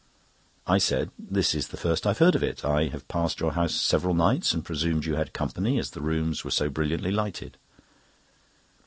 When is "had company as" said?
5.13-5.91